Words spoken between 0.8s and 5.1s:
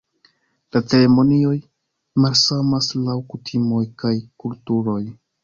ceremonioj malsamas laŭ kutimoj kaj kulturoj.